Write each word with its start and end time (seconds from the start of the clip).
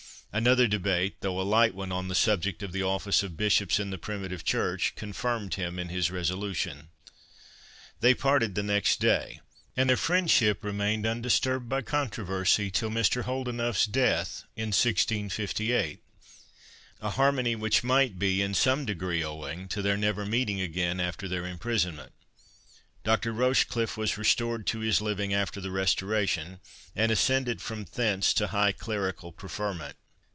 Another 0.33 0.65
debate, 0.65 1.17
though 1.19 1.41
a 1.41 1.43
light 1.43 1.75
one, 1.75 1.91
on 1.91 2.07
the 2.07 2.15
subject 2.15 2.63
of 2.63 2.71
the 2.71 2.81
office 2.81 3.21
of 3.21 3.35
Bishops 3.35 3.81
in 3.81 3.89
the 3.89 3.97
Primitive 3.97 4.45
Church, 4.45 4.93
confirmed 4.95 5.55
him 5.55 5.77
in 5.77 5.89
his 5.89 6.09
resolution. 6.09 6.87
They 7.99 8.13
parted 8.13 8.55
the 8.55 8.63
next 8.63 9.01
day, 9.01 9.41
and 9.75 9.89
their 9.89 9.97
friendship 9.97 10.63
remained 10.63 11.05
undisturbed 11.05 11.67
by 11.67 11.81
controversy 11.81 12.71
till 12.71 12.89
Mr. 12.89 13.23
Holdenough's 13.23 13.85
death, 13.87 14.45
in 14.55 14.67
1658; 14.67 16.01
a 17.01 17.09
harmony 17.09 17.57
which 17.57 17.83
might 17.83 18.17
be 18.17 18.41
in 18.41 18.53
some 18.53 18.85
degree 18.85 19.21
owing 19.25 19.67
to 19.67 19.81
their 19.81 19.97
never 19.97 20.25
meeting 20.25 20.61
again 20.61 21.01
after 21.01 21.27
their 21.27 21.45
imprisonment. 21.45 22.13
Dr. 23.03 23.33
Rochecliffe 23.33 23.97
was 23.97 24.17
restored 24.17 24.65
to 24.67 24.79
his 24.79 25.01
living 25.01 25.33
after 25.33 25.59
the 25.59 25.71
Restoration, 25.71 26.61
and 26.95 27.11
ascended 27.11 27.61
from 27.61 27.83
thence 27.83 28.33
to 28.35 28.47
high 28.47 28.71
clerical 28.71 29.33
preferment. 29.33 29.97